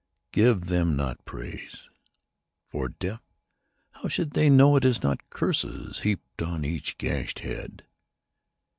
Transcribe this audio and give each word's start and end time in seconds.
Give 0.31 0.61
them 0.65 0.95
not 0.95 1.23
praise. 1.25 1.91
For, 2.71 2.89
deaf, 2.89 3.21
how 3.91 4.07
should 4.07 4.31
they 4.31 4.49
know 4.49 4.75
It 4.75 4.83
is 4.83 5.03
not 5.03 5.29
curses 5.29 5.99
heaped 5.99 6.41
on 6.41 6.65
each 6.65 6.97
gashed 6.97 7.41
head 7.41 7.83